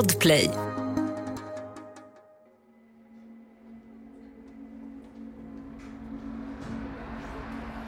[0.00, 0.50] Podplay.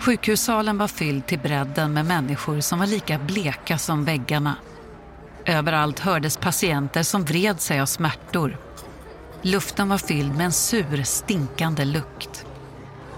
[0.00, 4.56] Sjukhussalen var fylld till bredden med människor som var lika bleka som väggarna.
[5.44, 8.58] Överallt hördes patienter som vred sig av smärtor.
[9.42, 12.46] Luften var fylld med en sur, stinkande lukt.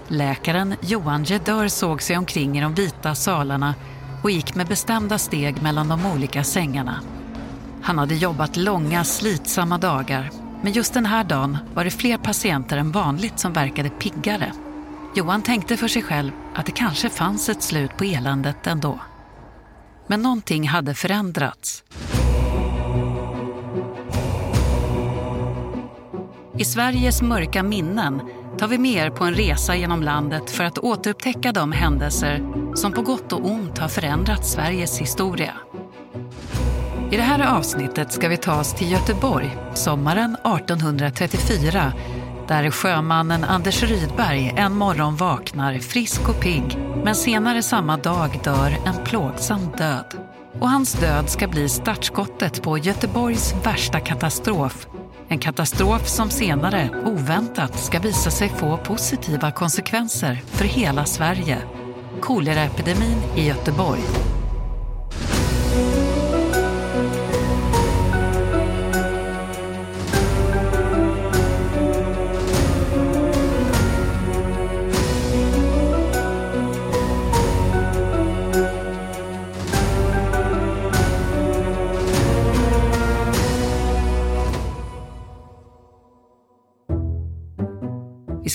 [0.07, 3.75] Läkaren Johan Gedör såg sig omkring i de vita salarna
[4.23, 7.01] och gick med bestämda steg mellan de olika sängarna.
[7.85, 10.31] Han hade jobbat långa, slitsamma dagar
[10.65, 14.53] men just den här dagen var det fler patienter än vanligt som verkade piggare.
[15.15, 18.99] Johan tänkte för sig själv att det kanske fanns ett slut på eländet ändå.
[20.07, 21.83] Men någonting hade förändrats.
[26.57, 28.21] I Sveriges mörka minnen
[28.57, 32.43] tar vi med er på en resa genom landet för att återupptäcka de händelser
[32.75, 35.53] som på gott och ont har förändrat Sveriges historia.
[37.11, 41.93] I det här avsnittet ska vi ta oss till Göteborg sommaren 1834
[42.47, 48.77] där sjömannen Anders Rydberg en morgon vaknar frisk och pigg men senare samma dag dör
[48.85, 50.05] en plågsam död.
[50.59, 54.87] Och hans död ska bli startskottet på Göteborgs värsta katastrof.
[55.27, 61.57] En katastrof som senare, oväntat, ska visa sig få positiva konsekvenser för hela Sverige.
[62.21, 64.34] Koleraepidemin i Göteborg.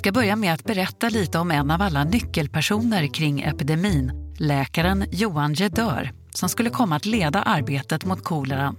[0.01, 5.55] Ska börja med att berätta lite om en av alla nyckelpersoner kring epidemin, läkaren Johan
[5.55, 8.77] Gedör, som skulle komma att leda arbetet mot koleran.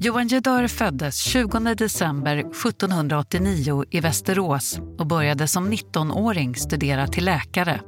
[0.00, 7.80] Johan Gedör föddes 20 december 1789 i Västerås och började som 19-åring studera till läkare.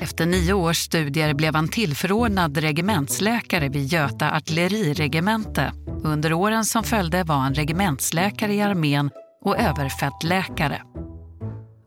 [0.00, 5.72] Efter nio års studier blev han tillförordnad regementsläkare vid Göta artilleriregemente.
[6.04, 9.10] Under åren som följde var han regementsläkare i armén
[9.44, 10.82] och överfältläkare.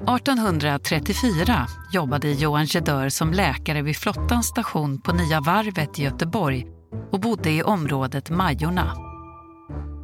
[0.07, 6.67] 1834 jobbade Johan Gedör som läkare vid flottans station på Nya varvet i Göteborg
[7.11, 8.95] och bodde i området Majorna.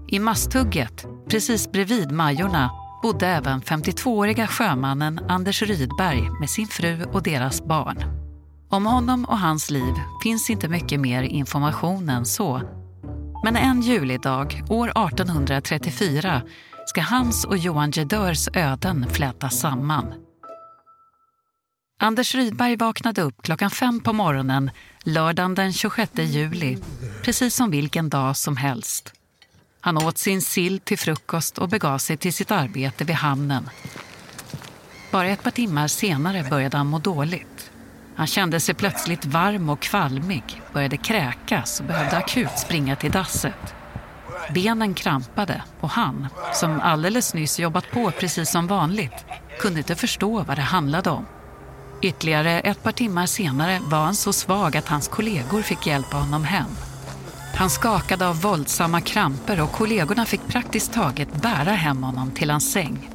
[0.07, 2.71] I Masthugget, precis bredvid Majorna,
[3.03, 8.03] bodde även 52-åriga sjömannen Anders Rydberg med sin fru och deras barn.
[8.69, 9.93] Om honom och hans liv
[10.23, 12.61] finns inte mycket mer information än så.
[13.43, 16.41] Men en julidag år 1834
[16.97, 20.13] ska hans och Johan Gedörs öden flätas samman.
[21.99, 24.71] Anders Rydberg vaknade upp klockan fem på morgonen
[25.03, 26.77] lördagen den 26 juli,
[27.23, 29.13] precis som vilken dag som helst.
[29.81, 33.69] Han åt sin sill till frukost och begav sig till sitt arbete vid hamnen.
[35.11, 37.71] Bara ett par timmar senare började han må dåligt.
[38.15, 43.75] Han kände sig plötsligt varm och kvalmig, började kräkas och behövde akut springa till dasset.
[44.53, 49.25] Benen krampade och han, som alldeles nyss jobbat på precis som vanligt,
[49.59, 51.25] kunde inte förstå vad det handlade om.
[52.01, 56.43] Ytterligare ett par timmar senare var han så svag att hans kollegor fick hjälpa honom
[56.43, 56.69] hem.
[57.55, 62.71] Han skakade av våldsamma kramper och kollegorna fick praktiskt taget bära hem honom till hans
[62.71, 63.09] säng.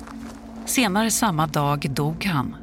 [0.66, 2.56] Senare samma dag dog han.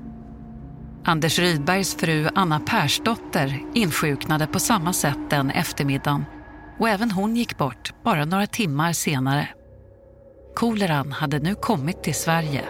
[1.03, 6.25] Anders Rydbergs fru Anna Persdotter insjuknade på samma sätt den eftermiddagen
[6.79, 9.49] och även hon gick bort bara några timmar senare.
[10.55, 12.63] Koleran hade nu kommit till Sverige.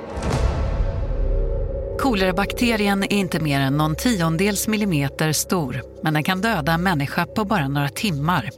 [1.99, 7.25] Kolerabakterien är inte mer än någon tiondels millimeter stor men den kan döda en människa
[7.25, 8.49] på bara några timmar.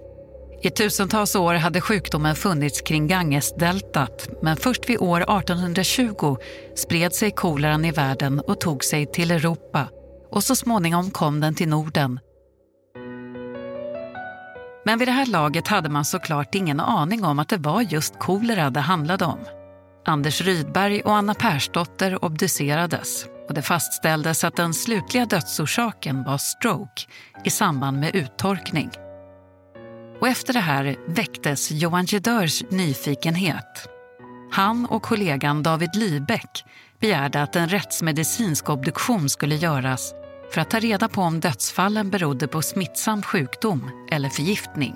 [0.63, 6.37] I tusentals år hade sjukdomen funnits kring Gangesdeltat men först vid år 1820
[6.75, 9.87] spred sig koleran i världen och tog sig till Europa
[10.31, 12.19] och så småningom kom den till Norden
[14.85, 18.19] men vid det här laget hade man såklart ingen aning om att det var just
[18.19, 19.39] kolera det handlade om.
[20.05, 27.01] Anders Rydberg och Anna Persdotter obducerades och det fastställdes att den slutliga dödsorsaken var stroke
[27.43, 28.89] i samband med uttorkning.
[30.19, 33.87] Och efter det här väcktes Johan Gedörs nyfikenhet.
[34.51, 36.65] Han och kollegan David Lybeck
[36.99, 40.13] begärde att en rättsmedicinsk obduktion skulle göras
[40.53, 44.95] för att ta reda på om dödsfallen berodde på smittsam sjukdom eller förgiftning.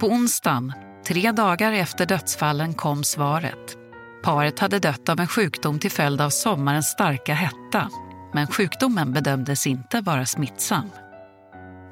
[0.00, 0.72] På onsdagen,
[1.06, 3.76] tre dagar efter dödsfallen, kom svaret.
[4.22, 7.90] Paret hade dött av en sjukdom till följd av sommarens starka hetta
[8.34, 10.90] men sjukdomen bedömdes inte vara smittsam.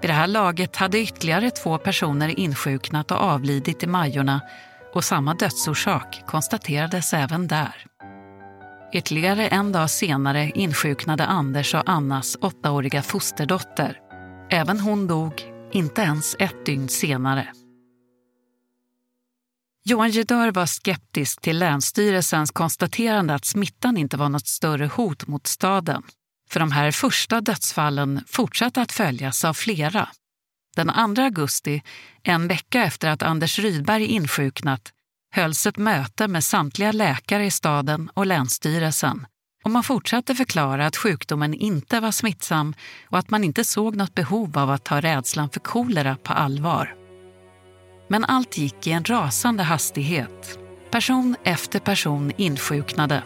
[0.01, 4.41] Vid det här laget hade ytterligare två personer insjuknat och avlidit i Majorna
[4.95, 7.87] och samma dödsorsak konstaterades även där.
[8.93, 13.99] Ytterligare en dag senare insjuknade Anders och Annas åttaåriga fosterdotter.
[14.51, 15.33] Även hon dog,
[15.73, 17.53] inte ens ett dygn senare.
[19.85, 25.47] Johan Gedör var skeptisk till Länsstyrelsens konstaterande att smittan inte var något större hot mot
[25.47, 26.03] staden.
[26.51, 30.09] För de här första dödsfallen fortsatte att följas av flera.
[30.77, 31.83] Den 2 augusti,
[32.23, 34.93] en vecka efter att Anders Rydberg insjuknat,
[35.31, 39.27] hölls ett möte med samtliga läkare i staden och Länsstyrelsen
[39.65, 42.75] och man fortsatte förklara att sjukdomen inte var smittsam
[43.11, 46.95] och att man inte såg något behov av att ta rädslan för kolera på allvar.
[48.09, 50.59] Men allt gick i en rasande hastighet.
[50.91, 53.23] Person efter person insjuknade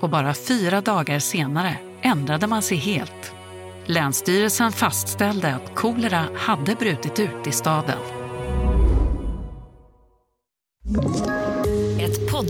[0.00, 3.32] och bara fyra dagar senare ändrade man sig helt.
[3.86, 8.19] Länsstyrelsen fastställde att kolera hade brutit ut i staden.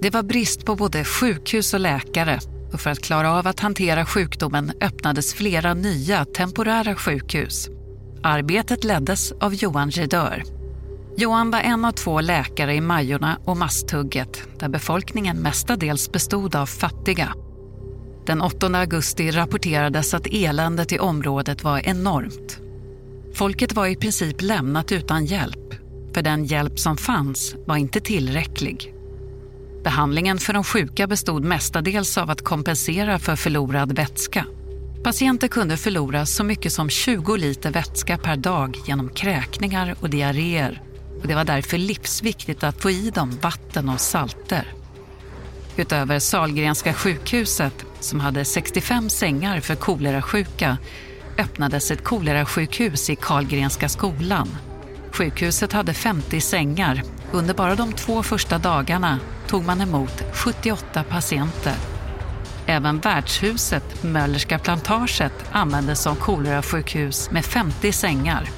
[0.00, 2.38] Det var brist på både sjukhus och läkare
[2.72, 7.68] och för att klara av att hantera sjukdomen öppnades flera nya temporära sjukhus.
[8.22, 10.42] Arbetet leddes av Johan Gedör.
[11.16, 16.66] Johan var en av två läkare i Majorna och Masthugget där befolkningen mestadels bestod av
[16.66, 17.34] fattiga.
[18.26, 22.60] Den 8 augusti rapporterades att eländet i området var enormt.
[23.34, 25.74] Folket var i princip lämnat utan hjälp,
[26.14, 28.97] för den hjälp som fanns var inte tillräcklig.
[29.84, 34.44] Behandlingen för de sjuka bestod mestadels av att kompensera för förlorad vätska.
[35.04, 40.82] Patienter kunde förlora så mycket som 20 liter vätska per dag genom kräkningar och diarréer.
[41.20, 44.72] Och det var därför livsviktigt att få i dem vatten och salter.
[45.76, 50.78] Utöver Salgrenska sjukhuset, som hade 65 sängar för kolerasjuka,
[51.38, 54.48] öppnades ett kolerasjukhus i Karlgrenska skolan.
[55.12, 57.02] Sjukhuset hade 50 sängar.
[57.32, 61.74] Under bara de två första dagarna tog man emot 78 patienter.
[62.66, 68.50] Även värdshuset Möllerska plantaget användes som kolerasjukhus med 50 sängar.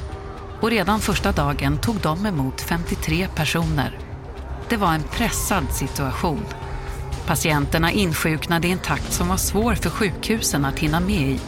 [0.61, 3.99] Och redan första dagen tog de emot 53 personer.
[4.69, 6.45] Det var en pressad situation.
[7.27, 11.41] Patienterna insjuknade i en takt som var svår för sjukhusen att hinna med i.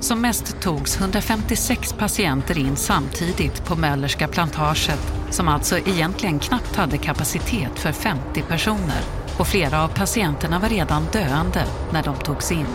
[0.00, 6.98] Som mest togs 156 patienter in samtidigt på Möllerska plantaget som alltså egentligen knappt hade
[6.98, 9.00] kapacitet för 50 personer
[9.38, 12.66] och flera av patienterna var redan döende när de togs in.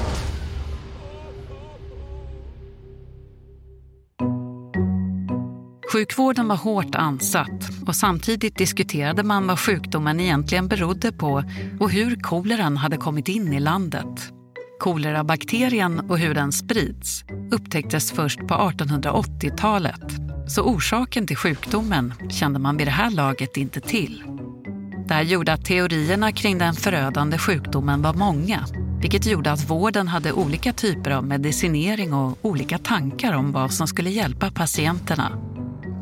[5.93, 11.43] Sjukvården var hårt ansatt och samtidigt diskuterade man vad sjukdomen egentligen berodde på
[11.79, 14.33] och hur koleran hade kommit in i landet.
[14.83, 20.01] Kolerabakterien och hur den sprids upptäcktes först på 1880-talet
[20.47, 24.23] så orsaken till sjukdomen kände man vid det här laget inte till.
[25.07, 28.65] Det här gjorde att teorierna kring den förödande sjukdomen var många
[29.01, 33.87] vilket gjorde att vården hade olika typer av medicinering och olika tankar om vad som
[33.87, 35.31] skulle hjälpa patienterna.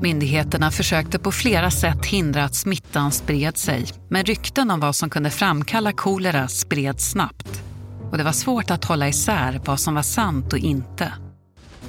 [0.01, 5.09] Myndigheterna försökte på flera sätt hindra att smittan spred sig men rykten om vad som
[5.09, 7.70] kunde framkalla kolera spreds snabbt.
[8.11, 11.13] Och det var svårt att hålla isär vad som var sant och inte.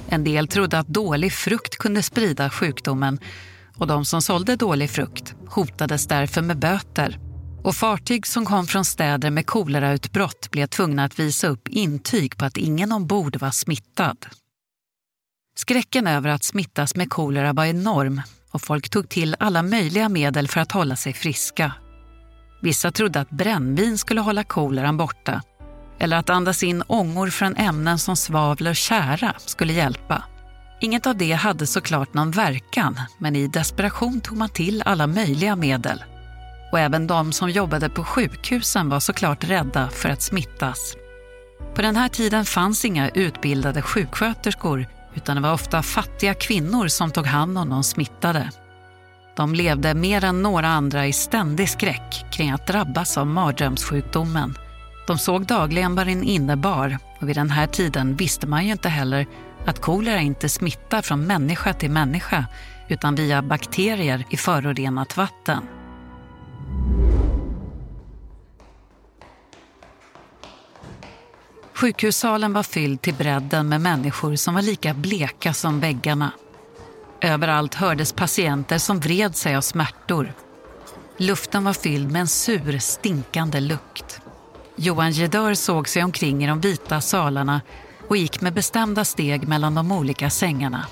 [0.09, 3.19] En del trodde att dålig frukt kunde sprida sjukdomen
[3.77, 7.19] och de som sålde dålig frukt hotades därför med böter.
[7.63, 12.45] Och fartyg som kom från städer med kolerautbrott blev tvungna att visa upp intyg på
[12.45, 14.25] att ingen ombord var smittad.
[15.55, 20.47] Skräcken över att smittas med kolera var enorm och folk tog till alla möjliga medel
[20.47, 21.73] för att hålla sig friska.
[22.61, 25.41] Vissa trodde att brännvin skulle hålla koleran borta
[25.99, 30.23] eller att andas in ångor från ämnen som svavel och kära skulle hjälpa.
[30.81, 35.55] Inget av det hade såklart någon verkan, men i desperation tog man till alla möjliga
[35.55, 36.03] medel.
[36.71, 40.95] Och även de som jobbade på sjukhusen var såklart rädda för att smittas.
[41.75, 47.11] På den här tiden fanns inga utbildade sjuksköterskor utan det var ofta fattiga kvinnor som
[47.11, 48.49] tog hand om de smittade.
[49.35, 54.55] De levde mer än några andra i ständig skräck kring att drabbas av mardrömssjukdomen.
[55.07, 58.89] De såg dagligen vad den innebar och vid den här tiden visste man ju inte
[58.89, 59.27] heller
[59.65, 62.45] att kolera inte smittar från människa till människa
[62.87, 65.63] utan via bakterier i förorenat vatten.
[71.73, 76.31] Sjukhussalen var fylld till bredden med människor som var lika bleka som väggarna.
[77.21, 80.33] Överallt hördes patienter som vred sig av smärtor.
[81.17, 84.22] Luften var fylld med en sur, stinkande lukt.
[84.75, 87.61] Johan Gedör såg sig omkring i de vita salarna
[88.07, 90.87] och gick med bestämda steg mellan de olika sängarna.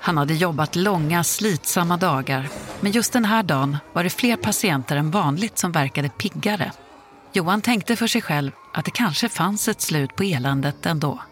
[0.00, 2.48] Han hade jobbat långa, slitsamma dagar
[2.80, 6.72] men just den här dagen var det fler patienter än vanligt som verkade piggare.
[7.32, 11.22] Johan tänkte för sig själv att det kanske fanns ett slut på eländet ändå.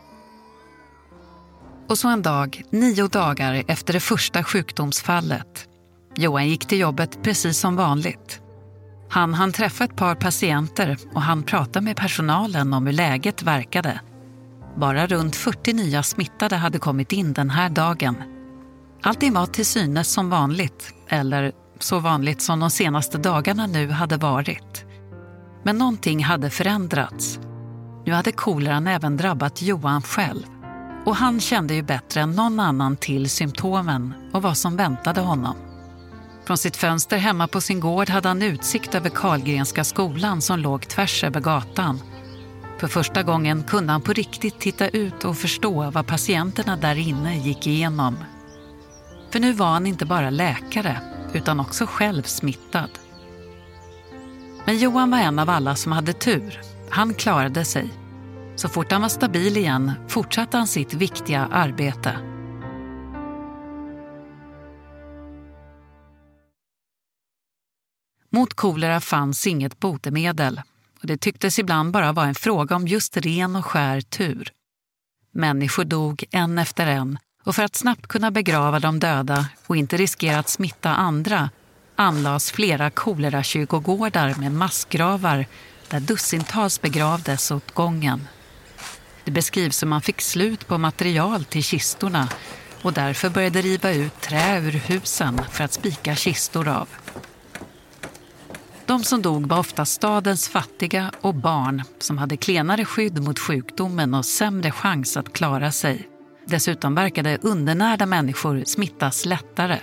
[1.89, 5.69] Och så en dag, nio dagar efter det första sjukdomsfallet.
[6.17, 8.44] Johan gick till jobbet precis som vanligt.
[9.15, 14.01] Han hann träffa ett par patienter och han prata med personalen om hur läget verkade.
[14.77, 18.17] Bara runt 40 nya smittade hade kommit in den här dagen.
[19.03, 24.17] Allting var till synes som vanligt, eller så vanligt som de senaste dagarna nu hade
[24.17, 24.85] varit.
[25.63, 27.39] Men någonting hade förändrats.
[28.07, 30.45] Nu hade koleran även drabbat Johan själv.
[31.07, 35.64] Och han kände ju bättre än någon annan till symptomen och vad som väntade honom.
[36.47, 40.89] Från sitt fönster hemma på sin gård hade han utsikt över Karlgrenska skolan som låg
[40.89, 42.01] tvärs över gatan.
[42.79, 47.39] För första gången kunde han på riktigt titta ut och förstå vad patienterna där inne
[47.39, 48.17] gick igenom.
[49.31, 51.01] För nu var han inte bara läkare,
[51.33, 52.91] utan också själv smittad.
[54.65, 56.61] Men Johan var en av alla som hade tur.
[56.91, 57.89] Han klarade sig.
[58.57, 62.34] Så fort han var stabil igen fortsatte han sitt viktiga arbete.
[68.35, 70.63] Mot kolera fanns inget botemedel
[71.01, 74.49] och det tycktes ibland bara vara en fråga om just ren och skär tur.
[75.33, 79.97] Människor dog en efter en och för att snabbt kunna begrava de döda och inte
[79.97, 81.51] riskera att smitta andra
[81.97, 85.47] anlades flera kolerakyrkogårdar med massgravar
[85.89, 88.29] där dussintals begravdes åt gången.
[89.25, 92.29] Det beskrivs som man fick slut på material till kistorna
[92.83, 96.89] och därför började riva ut trä ur husen för att spika kistor av.
[98.87, 104.15] De som dog var ofta stadens fattiga och barn som hade klenare skydd mot sjukdomen
[104.15, 106.09] och sämre chans att klara sig.
[106.47, 109.79] Dessutom verkade undernärda människor smittas lättare.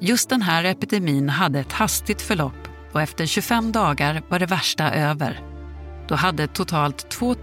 [0.00, 4.90] Just den här epidemin hade ett hastigt förlopp och efter 25 dagar var det värsta
[4.92, 5.40] över.
[6.08, 7.34] Då hade totalt 2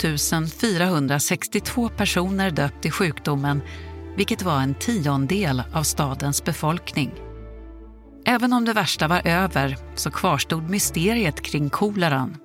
[0.62, 3.62] 462 personer dött i sjukdomen
[4.18, 7.27] vilket var en tiondel av stadens befolkning.
[8.30, 12.38] Även om det värsta var över så kvarstod mysteriet kring koleran.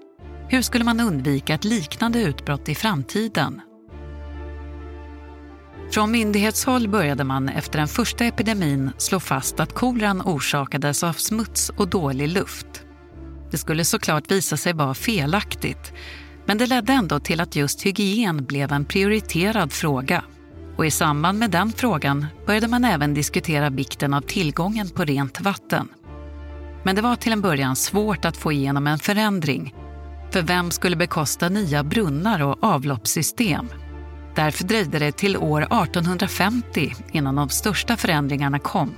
[0.49, 3.61] Hur skulle man undvika ett liknande utbrott i framtiden?
[5.93, 11.69] Från myndighetshåll började man efter den första epidemin slå fast att koleran orsakades av smuts
[11.69, 12.85] och dålig luft.
[13.51, 15.93] Det skulle såklart visa sig vara felaktigt
[16.47, 20.25] men det ledde ändå till att just hygien blev en prioriterad fråga.
[20.77, 25.41] Och i samband med den frågan började man även diskutera vikten av tillgången på rent
[25.41, 25.89] vatten.
[26.85, 29.75] Men det var till en början svårt att få igenom en förändring.
[30.31, 33.69] För vem skulle bekosta nya brunnar och avloppssystem?
[34.35, 38.95] Därför dröjde det till år 1850 innan de största förändringarna kom.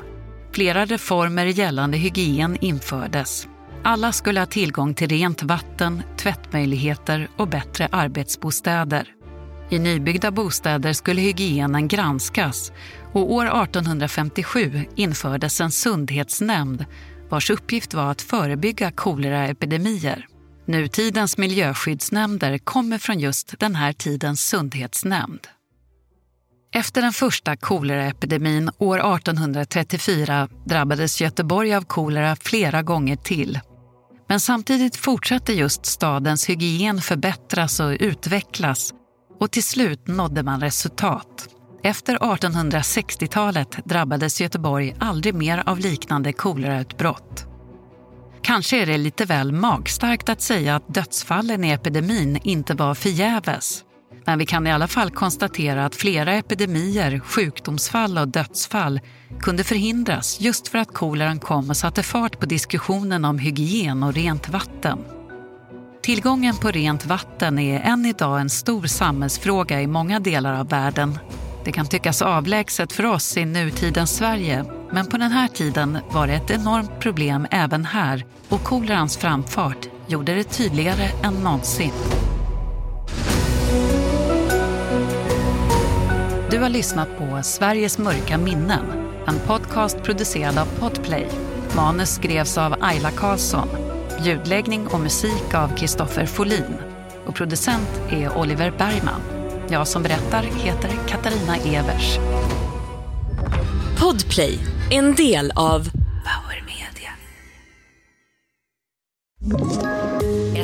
[0.53, 3.49] Flera reformer gällande hygien infördes.
[3.83, 9.09] Alla skulle ha tillgång till rent vatten, tvättmöjligheter och bättre arbetsbostäder.
[9.71, 12.73] I nybyggda bostäder skulle hygienen granskas
[13.13, 16.85] och år 1857 infördes en sundhetsnämnd
[17.29, 20.27] vars uppgift var att förebygga koleraepidemier.
[20.67, 25.47] Nutidens miljöskyddsnämnder kommer från just den här tidens sundhetsnämnd.
[26.75, 33.61] Efter den första koleraepidemin år 1834 drabbades Göteborg av kolera flera gånger till.
[34.29, 38.95] Men samtidigt fortsatte just stadens hygien förbättras och utvecklas
[39.41, 41.49] och till slut nådde man resultat.
[41.83, 47.47] Efter 1860-talet drabbades Göteborg aldrig mer av liknande kolerautbrott.
[48.43, 53.85] Kanske är det lite väl magstarkt att säga att dödsfallen i epidemin inte var förgäves.
[54.25, 59.01] Men vi kan i alla fall konstatera att flera epidemier, sjukdomsfall och dödsfall
[59.41, 64.15] kunde förhindras just för att koleran kom och satte fart på diskussionen om hygien och
[64.15, 64.99] rent vatten.
[66.05, 71.19] Tillgången på rent vatten är än idag en stor samhällsfråga i många delar av världen.
[71.65, 76.27] Det kan tyckas avlägset för oss i nutidens Sverige men på den här tiden var
[76.27, 81.93] det ett enormt problem även här och kolerans framfart gjorde det tydligare än någonsin.
[86.51, 88.85] Du har lyssnat på Sveriges mörka minnen
[89.27, 91.29] En podcast producerad av Podplay.
[91.77, 93.84] Manus skrevs av Ayla Karlsson.
[94.23, 96.77] Ljudläggning och musik av Kristoffer Folin.
[97.27, 99.21] Och producent är Oliver Bergman.
[99.69, 102.19] Jag som berättar heter Katarina Evers.
[104.01, 104.59] Podplay,
[104.91, 105.91] en del av
[106.25, 107.11] Power Media.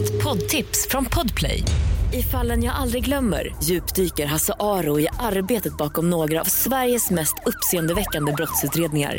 [0.00, 1.64] Ett poddtips från Podplay.
[2.12, 7.34] I fallen jag aldrig glömmer djupdyker Hasse Aro i arbetet bakom några av Sveriges mest
[7.46, 9.18] uppseendeväckande brottsutredningar.